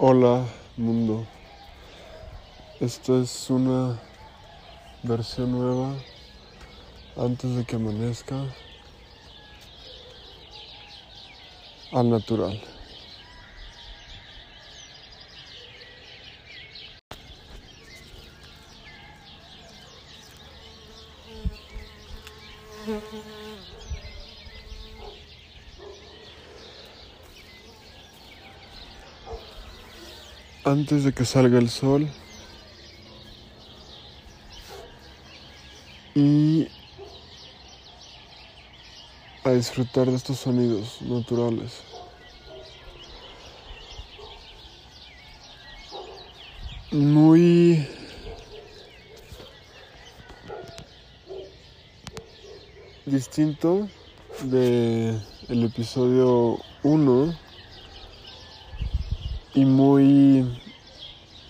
[0.00, 0.46] Hola
[0.76, 1.26] mundo,
[2.78, 3.98] esto es una
[5.02, 5.92] versión nueva
[7.16, 8.36] antes de que amanezca
[11.90, 12.77] al natural.
[30.70, 32.06] Antes de que salga el sol
[36.14, 36.68] y
[39.44, 41.72] a disfrutar de estos sonidos naturales.
[46.90, 47.86] Muy
[53.06, 53.88] distinto
[54.42, 57.47] de el episodio 1
[59.54, 60.60] y muy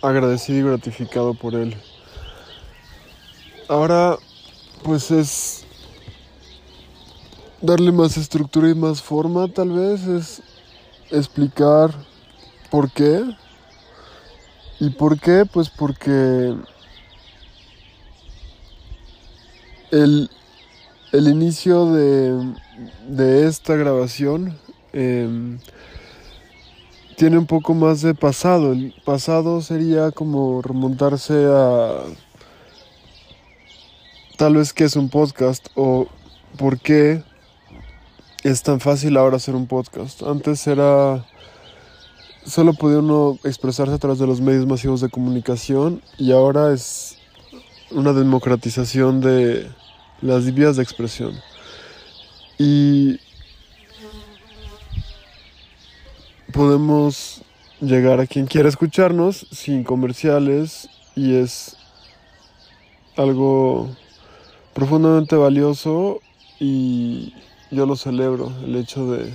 [0.03, 1.77] agradecido y gratificado por él.
[3.69, 4.17] Ahora,
[4.83, 5.67] pues es
[7.61, 10.43] darle más estructura y más forma, tal vez, es
[11.11, 11.91] explicar
[12.71, 13.25] por qué.
[14.81, 15.45] ¿Y por qué?
[15.45, 16.55] Pues porque
[19.91, 20.31] el,
[21.13, 22.55] el inicio de,
[23.09, 24.57] de esta grabación
[24.93, 25.59] eh,
[27.19, 28.73] tiene un poco más de pasado.
[28.73, 32.05] El pasado sería como remontarse a
[34.37, 36.07] tal vez que es un podcast o
[36.57, 37.25] por qué
[38.45, 40.23] es tan fácil ahora hacer un podcast.
[40.23, 41.27] Antes era
[42.47, 47.19] solo podía uno expresarse a través de los medios masivos de comunicación y ahora es
[47.91, 49.69] una democratización de
[50.23, 51.35] las vías de expresión.
[52.59, 53.19] Y
[56.53, 57.43] podemos
[57.81, 61.77] llegar a quien quiera escucharnos sin comerciales y es
[63.17, 63.91] algo
[64.75, 66.21] profundamente valioso
[66.59, 67.35] y
[67.71, 69.33] yo lo celebro, el hecho de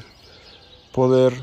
[0.92, 1.34] poder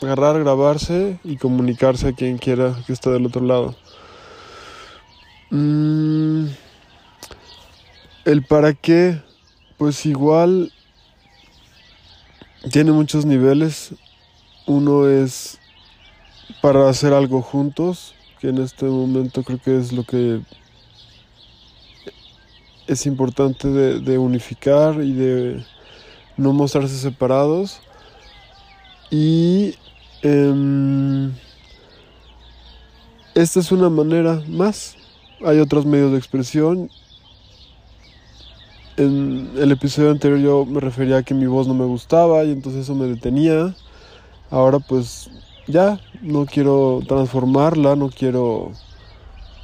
[0.00, 3.74] agarrar, grabarse y comunicarse a quien quiera que esté del otro lado.
[5.50, 6.46] Mm,
[8.24, 9.20] el para qué,
[9.76, 10.72] pues igual
[12.70, 13.94] tiene muchos niveles.
[14.66, 15.58] Uno es
[16.62, 20.40] para hacer algo juntos, que en este momento creo que es lo que
[22.86, 25.64] es importante de, unificar y de
[26.36, 27.80] no mostrarse separados.
[29.10, 29.74] Y
[30.22, 31.32] em,
[33.34, 34.96] esta es una manera más.
[35.44, 36.90] Hay otros medios de expresión
[38.96, 42.52] en el episodio anterior yo me refería a que mi voz no me gustaba y
[42.52, 43.74] entonces eso me detenía.
[44.50, 45.30] Ahora pues
[45.66, 48.72] ya, no quiero transformarla, no quiero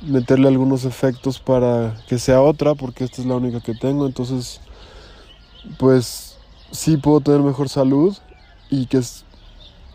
[0.02, 4.06] meterle algunos efectos para que sea otra, porque esta es la única que tengo.
[4.06, 4.60] Entonces,
[5.78, 6.38] pues
[6.70, 8.16] sí puedo tener mejor salud
[8.70, 9.24] y que es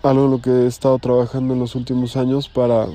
[0.03, 2.87] algo en lo que he estado trabajando en los últimos años para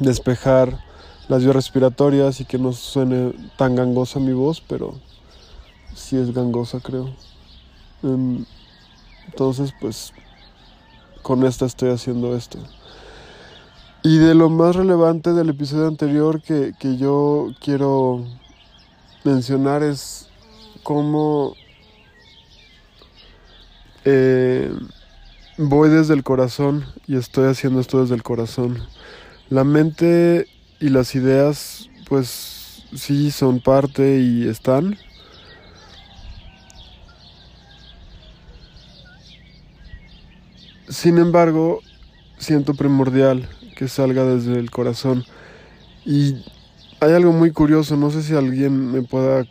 [0.00, 0.84] despejar
[1.28, 4.94] las vías respiratorias y que no suene tan gangosa mi voz, pero
[5.96, 7.08] si es gangosa, creo.
[8.02, 8.44] Em,
[9.26, 10.12] entonces, pues,
[11.22, 12.58] con esta estoy haciendo esto.
[14.02, 18.24] Y de lo más relevante del episodio anterior que, yo quiero
[19.24, 20.28] mencionar es
[20.84, 21.54] cómo
[24.04, 24.70] eh,
[25.58, 28.78] voy desde el corazón y estoy haciendo esto desde el corazón.
[29.48, 30.46] La mente
[30.78, 34.96] y las ideas, pues sí, son parte y están,
[40.88, 41.80] Sin embargo,
[42.38, 45.24] siento primordial que salga desde el corazón.
[46.04, 46.44] Y
[47.00, 49.44] hay algo muy curioso, no sé si alguien me pueda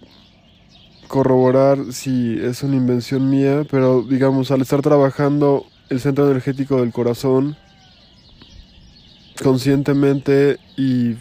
[1.08, 6.92] corroborar si es una invención mía, pero digamos, al estar trabajando el centro energético del
[6.92, 7.56] corazón
[9.44, 11.16] conscientemente y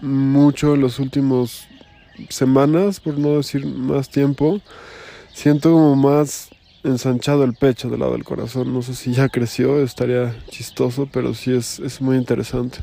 [0.00, 1.66] mucho en los últimos
[2.28, 4.60] semanas, por no decir más tiempo,
[5.32, 6.50] siento como más
[6.86, 8.72] ensanchado el pecho del lado del corazón.
[8.72, 12.78] No sé si ya creció, estaría chistoso, pero sí es, es muy interesante.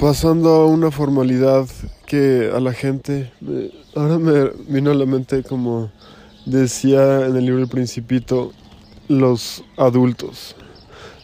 [0.00, 1.68] pasando a una formalidad
[2.06, 3.30] que a la gente,
[3.94, 5.90] ahora me vino a la mente como
[6.46, 8.52] decía en el libro El Principito,
[9.08, 10.56] los adultos,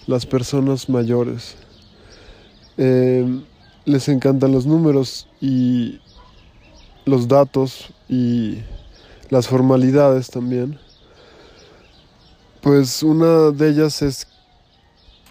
[0.07, 1.57] las personas mayores.
[2.79, 3.41] Eh,
[3.85, 6.01] les encantan los números y
[7.05, 8.59] los datos y
[9.31, 10.79] las formalidades también.
[12.61, 14.27] Pues una de ellas es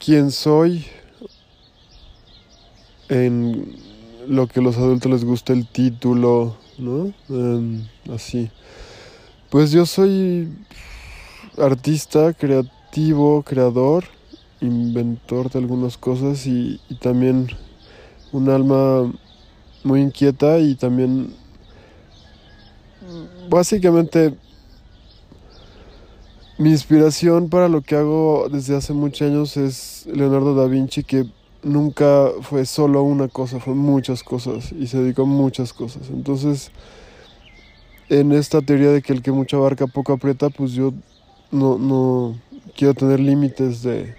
[0.04, 0.86] quién soy
[3.10, 3.76] en
[4.28, 7.14] lo que a los adultos les gusta el título, ¿no?
[8.14, 8.50] así.
[9.50, 10.50] Pues yo soy
[11.58, 14.06] artista, creativo, creador,
[14.62, 17.48] inventor de algunas cosas y, también
[18.32, 19.12] un alma
[19.84, 21.34] muy inquieta y también
[23.50, 24.36] básicamente
[26.58, 31.26] mi inspiración para lo que hago desde hace muchos años es Leonardo da Vinci, que
[31.64, 36.10] nunca fue solo una cosa, fue muchas cosas y se dedicó a muchas cosas.
[36.10, 36.72] Entonces,
[38.10, 40.94] en esta teoría de que el que mucho abarca poco aprieta, pues yo
[41.52, 42.36] no, no
[42.76, 44.16] quiero tener límites de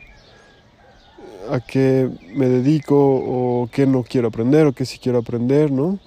[1.51, 5.99] a qué me dedico o qué no quiero aprender o qué sí quiero aprender, ¿no?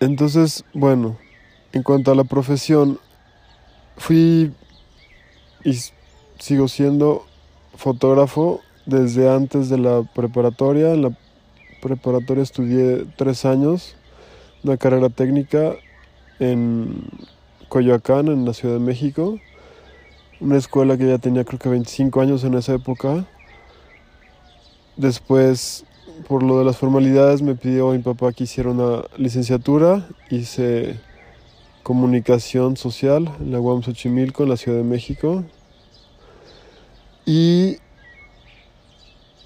[0.00, 1.16] Entonces, bueno,
[1.72, 2.98] en cuanto a la profesión,
[3.96, 4.52] fui
[5.64, 5.78] y
[6.38, 7.24] sigo siendo
[7.74, 10.92] fotógrafo desde antes de la preparatoria.
[10.92, 11.18] En la
[11.82, 13.96] preparatoria estudié tres años,
[14.62, 15.74] una carrera técnica
[16.38, 17.08] en
[17.68, 19.38] Coyoacán, en la Ciudad de México.
[20.40, 23.26] Una escuela que ya tenía creo que 25 años en esa época.
[24.96, 25.84] Después,
[26.26, 30.08] por lo de las formalidades, me pidió mi papá que hiciera una licenciatura.
[30.30, 30.98] Hice
[31.82, 35.44] comunicación social en la UAM Xochimilco, en la Ciudad de México.
[37.26, 37.76] Y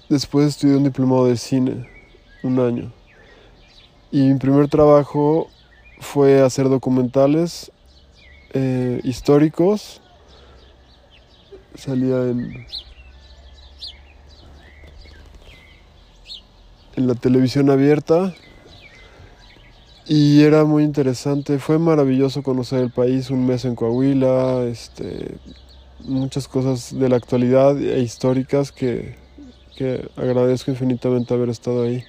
[0.07, 1.87] después estudié un diplomado de cine,
[2.43, 2.93] un año.
[4.11, 5.49] Y mi primer trabajo
[5.99, 7.71] fue hacer documentales
[8.53, 10.01] eh, históricos.
[11.75, 12.65] Salía en,
[16.95, 18.33] en la televisión abierta
[20.07, 25.37] y era muy interesante, fue maravilloso conocer el país, un mes en Coahuila, este,
[26.03, 29.15] muchas cosas de la actualidad e históricas que,
[29.77, 32.03] que agradezco infinitamente haber estado ahí.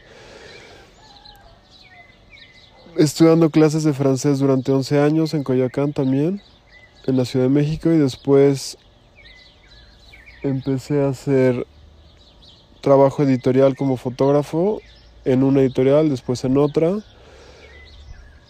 [2.97, 6.43] Estudiando clases de francés durante 11 años en Coyoacán también,
[7.07, 8.79] en la Ciudad de México, y después
[10.43, 11.67] empecé a hacer
[12.83, 14.83] trabajo editorial como fotógrafo
[15.25, 16.99] en una editorial, después en otra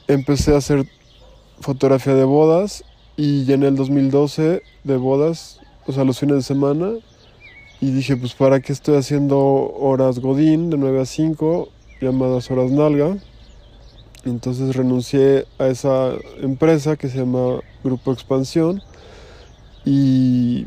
[0.08, 0.86] empecé a hacer
[1.60, 2.84] fotografía de bodas
[3.16, 6.92] y en el 2012 de bodas, o sea, los fines de semana.
[7.80, 11.68] Y dije, pues para qué estoy haciendo horas Godín de 9 a 5,
[12.00, 13.16] llamadas horas Nalga.
[14.24, 18.80] Entonces renuncié a esa empresa que se llama Grupo Expansión
[19.84, 20.66] y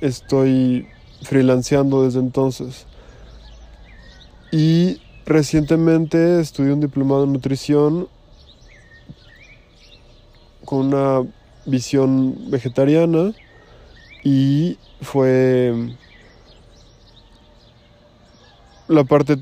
[0.00, 0.88] estoy
[1.22, 2.86] freelanceando desde entonces.
[4.50, 8.08] Y recientemente estudié un diplomado en nutrición
[10.64, 11.28] con una
[11.64, 13.32] visión vegetariana
[14.24, 15.74] y fue
[18.88, 19.38] la parte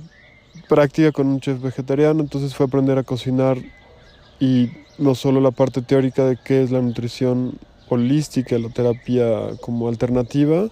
[0.69, 3.59] práctica con un chef vegetariano, entonces fue aprender a cocinar
[4.39, 7.59] y no solo la parte teórica de qué es la nutrición
[7.89, 10.69] holística, la terapia como alternativa.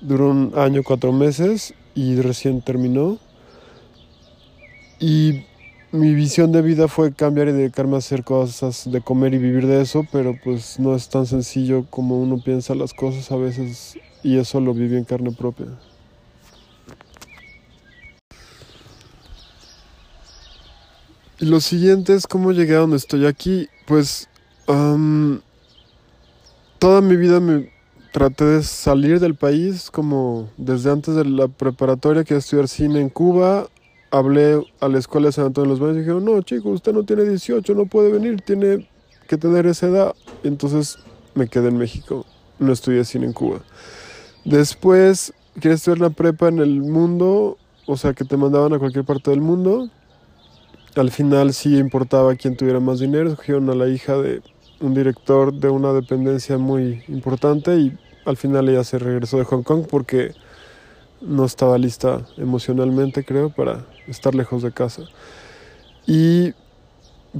[0.00, 3.18] Duró un año, cuatro meses y recién terminó.
[5.00, 5.44] Y
[5.92, 9.66] mi visión de vida fue cambiar y dedicarme a hacer cosas de comer y vivir
[9.66, 13.98] de eso, pero pues no es tan sencillo como uno piensa las cosas a veces
[14.22, 15.66] y eso lo viví en carne propia.
[21.38, 23.68] Y lo siguiente es cómo llegué a donde estoy aquí.
[23.86, 24.28] Pues
[26.78, 27.70] toda mi vida me
[28.16, 33.10] traté de salir del país, como desde antes de la preparatoria que estudiar cine en
[33.10, 33.66] Cuba
[34.10, 36.94] hablé a la escuela de San Antonio de los Baños y dijeron, no, chico, usted
[36.94, 38.88] no tiene 18, no puede venir, tiene
[39.28, 40.14] que tener esa edad.
[40.44, 40.96] Entonces
[41.34, 42.24] me quedé en México,
[42.58, 43.60] no estudié cine en Cuba.
[44.46, 47.58] Después, ¿quieres estudiar la prepa en el mundo?
[47.84, 49.90] O sea, que te mandaban a cualquier parte del mundo.
[50.94, 53.28] Al final sí importaba quién tuviera más dinero.
[53.28, 54.40] Escogieron a la hija de
[54.80, 59.62] un director de una dependencia muy importante y al final ella se regresó de Hong
[59.62, 60.32] Kong porque
[61.20, 65.02] no estaba lista emocionalmente, creo, para estar lejos de casa.
[66.06, 66.52] Y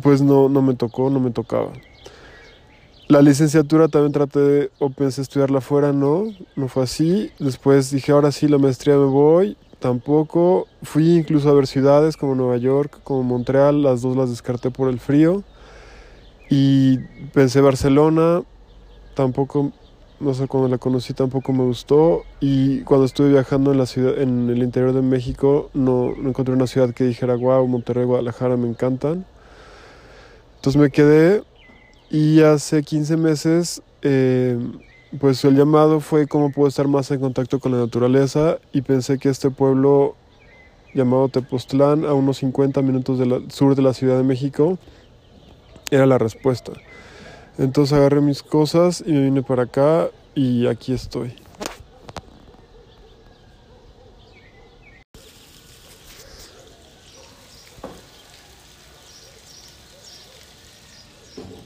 [0.01, 1.73] pues no, no me tocó, no me tocaba.
[3.09, 6.25] La licenciatura también traté de, o pensé estudiarla fuera, no,
[6.57, 7.31] no fue así.
[7.39, 10.67] Después dije, ahora sí, la maestría me voy, tampoco.
[10.83, 14.89] Fui incluso a ver ciudades como Nueva York, como Montreal, las dos las descarté por
[14.89, 15.45] el frío.
[16.51, 16.99] Y
[17.33, 18.43] pensé Barcelona,
[19.15, 19.73] tampoco
[20.19, 24.19] no sé, cuando la conocí tampoco me gustó y cuando estuve viajando en la ciudad,
[24.19, 28.57] en el interior de México, no, no encontré una ciudad que dijera, wow, Monterrey, Guadalajara
[28.57, 29.27] me encantan.
[30.57, 31.43] Entonces me quedé
[32.11, 34.59] y hace 15 meses, eh,
[35.21, 39.19] pues el llamado fue cómo puedo estar más en contacto con la naturaleza y pensé
[39.19, 40.15] que este pueblo
[40.95, 44.79] llamado Tepoztlán, a unos 50 minutos del sur de la Ciudad de México,
[45.91, 46.73] era la respuesta.
[47.59, 51.35] Entonces agarré mis cosas y me vine para acá y aquí estoy.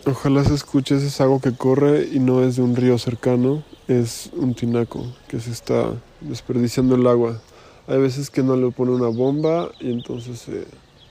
[0.07, 4.31] Ojalá se escuche ese algo que corre y no es de un río cercano, es
[4.35, 7.41] un tinaco que se está desperdiciando el agua.
[7.87, 10.67] Hay veces que no le pone una bomba y entonces se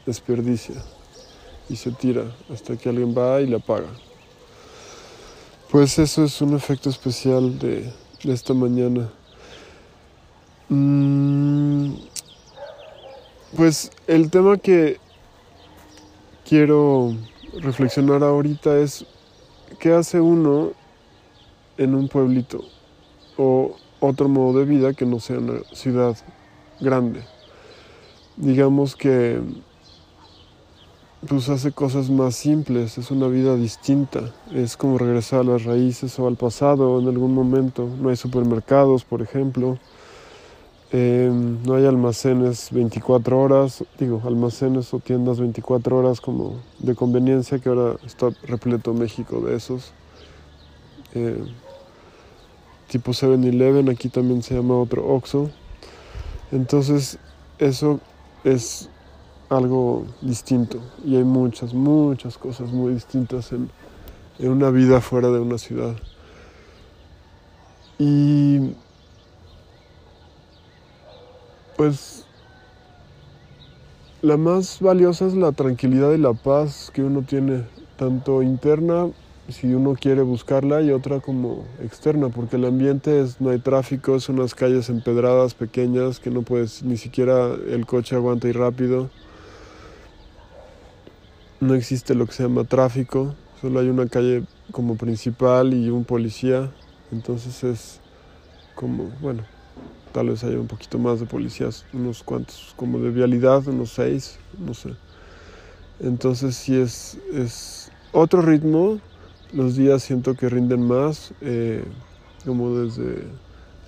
[0.05, 0.75] desperdicia
[1.69, 3.89] y se tira hasta que alguien va y la apaga.
[5.71, 9.07] Pues eso es un efecto especial de, esta mañana.
[10.67, 11.93] Mm,
[13.55, 14.97] pues el tema que
[16.43, 17.13] quiero
[17.61, 19.05] reflexionar ahorita es
[19.79, 20.71] qué hace uno
[21.77, 22.63] en un pueblito
[23.37, 26.17] o otro modo de vida que no sea una ciudad
[26.79, 27.23] grande.
[28.37, 29.39] Digamos que
[31.27, 36.17] pues hace cosas más simples, es una vida distinta, es como regresar a las raíces
[36.17, 37.89] o al pasado en algún momento.
[37.99, 39.77] No hay supermercados, por ejemplo,
[40.91, 47.59] em, no hay almacenes 24 horas, digo, almacenes o tiendas 24 horas como de conveniencia,
[47.59, 49.91] que ahora está repleto México de esos.
[51.13, 51.47] Em,
[52.87, 55.49] tipo 7-Eleven, aquí también se llama otro Oxxo.
[56.51, 57.19] Entonces,
[57.59, 57.99] eso
[58.43, 58.89] es
[59.49, 63.69] algo distinto y hay muchas, muchas cosas muy distintas en,
[64.37, 65.95] en una vida fuera de una ciudad.
[67.97, 68.73] Y
[71.75, 72.25] pues
[74.21, 77.65] la más valiosa es la tranquilidad y la paz que uno tiene,
[77.97, 79.09] tanto interna
[79.49, 84.19] si uno quiere buscarla y otra como externa, porque el ambiente es, no hay tráfico,
[84.19, 89.09] son unas calles empedradas pequeñas que no puedes, ni siquiera el coche aguanta ir rápido
[91.59, 96.05] no existe lo que se llama tráfico, solo hay una calle como principal y un
[96.05, 96.71] policía,
[97.11, 97.99] entonces es
[98.75, 99.43] como, bueno,
[100.13, 104.39] tal vez haya un poquito más de policías, unos cuantos, como de vialidad, unos seis,
[104.57, 104.95] no sé.
[105.99, 108.99] Entonces sí es, es otro ritmo,
[109.51, 111.83] los días siento que rinden más, eh,
[112.45, 113.23] como desde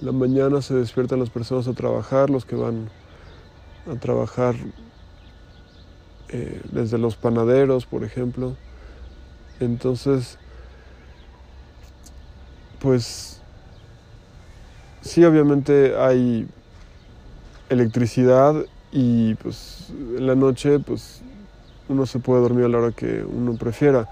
[0.01, 2.89] la mañana se despiertan las personas a trabajar, los que van
[3.89, 4.55] a trabajar
[6.31, 8.55] eh, desde los panaderos, por ejemplo.
[9.59, 10.37] Entonces,
[12.79, 13.41] pues
[15.01, 16.47] sí, obviamente hay
[17.69, 18.55] electricidad
[18.91, 21.21] y pues en la noche pues
[21.87, 24.09] uno se puede dormir a la hora que uno prefiera.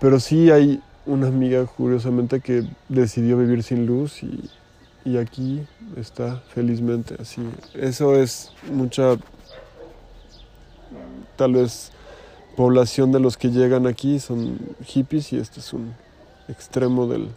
[0.00, 4.50] Pero sí hay una amiga curiosamente que decidió vivir sin luz y,
[5.04, 7.42] y aquí está felizmente así.
[7.74, 9.16] Eso es mucha
[11.36, 11.90] tal vez
[12.56, 15.94] población de los que llegan aquí son hippies y este es un
[16.48, 17.30] extremo del,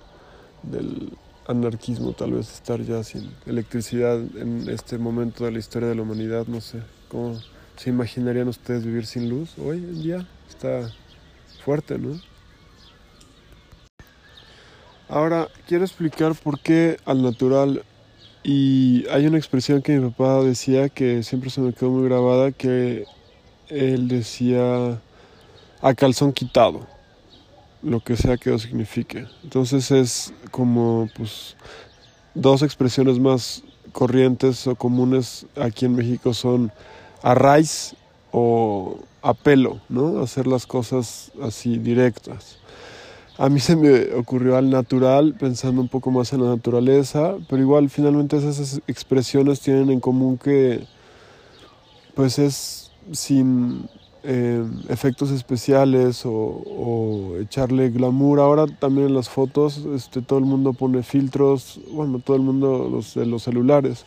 [1.47, 6.01] anarquismo, tal vez estar ya sin electricidad en este momento de la historia de la
[6.01, 7.39] humanidad, no sé, ¿cómo
[7.77, 10.27] se imaginarían ustedes vivir sin luz hoy en día?
[10.49, 10.91] Está
[11.63, 12.19] fuerte, ¿no?
[15.09, 17.83] Ahora, quiero explicar por qué al natural
[18.43, 22.51] y hay una expresión que mi papá decía que siempre se me quedó muy grabada,
[22.51, 23.05] que
[23.69, 24.99] él decía
[25.81, 26.87] a calzón quitado,
[27.83, 29.25] lo que sea que eso signifique.
[29.43, 31.55] Entonces es como pues
[32.33, 36.71] dos expresiones más corrientes o comunes aquí en México son
[37.21, 37.95] a raíz
[38.31, 40.21] o a pelo, ¿no?
[40.21, 42.59] Hacer las cosas así directas.
[43.39, 47.61] A mí se me ocurrió al natural, pensando un poco más en la naturaleza, pero
[47.61, 50.85] igual finalmente esas expresiones tienen en común que
[52.15, 53.87] pues es sin
[54.23, 58.39] eh, efectos especiales o, echarle glamour.
[58.39, 62.89] Ahora también en las fotos este, todo el mundo pone filtros, bueno, todo el mundo
[62.91, 64.05] los de los celulares.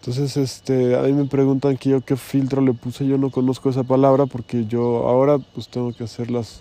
[0.00, 3.70] Entonces, este, a mí me preguntan que yo qué filtro le puse, yo no conozco
[3.70, 6.60] esa palabra porque yo ahora pues tengo que hacer las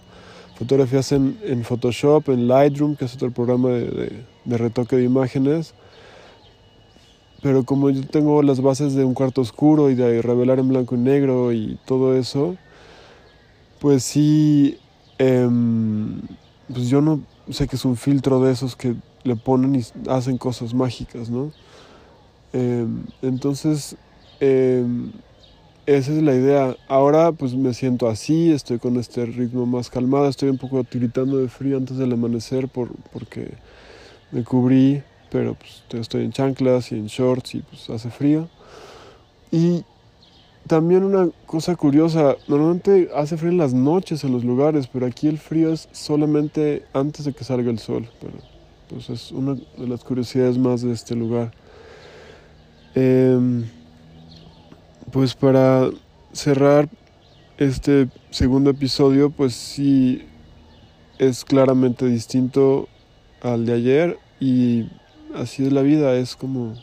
[0.58, 5.74] fotografías en, en Photoshop, en Lightroom, que es otro programa de retoque de imágenes
[7.44, 10.96] pero como yo tengo las bases de un cuarto oscuro y de revelar en blanco
[10.96, 12.56] y negro y todo eso,
[13.82, 14.78] pues sí,
[15.18, 16.22] em,
[16.74, 17.20] pues yo no
[17.50, 18.96] sé que es un filtro de esos que
[19.26, 21.52] le ponen y hacen cosas mágicas, ¿no?
[22.54, 23.98] Em, entonces,
[24.40, 25.12] em,
[25.86, 26.78] esa es la idea.
[26.88, 31.38] Ahora pues me siento así, estoy con este ritmo más calmado, estoy un poco tiritando
[31.38, 33.56] de frío antes del amanecer por, porque
[34.32, 38.48] me cubrí, pero pues estoy en chanclas y en shorts y pues hace frío.
[39.52, 39.84] Y
[40.68, 45.28] también una cosa curiosa, normalmente hace frío en las noches en los lugares, pero aquí
[45.28, 48.08] el frío es solamente antes de que salga el sol.
[48.22, 48.34] Pero,
[48.90, 51.52] pues es una de las curiosidades más de este lugar.
[52.94, 53.66] Em,
[55.12, 55.90] pues para
[56.32, 56.88] cerrar
[57.58, 60.28] este segundo episodio, pues sí
[61.18, 62.88] es claramente distinto
[63.42, 64.90] al de ayer y
[65.36, 66.74] así es la vida, es como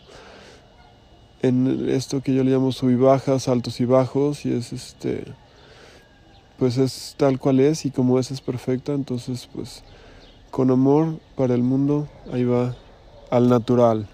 [1.42, 5.24] en esto que yo le llamo subibajas, altos y bajos, y es este,
[6.58, 9.82] pues es tal cual es y como es es perfecta, entonces pues
[10.50, 12.74] con amor para el mundo, ahí va
[13.30, 14.08] al natural.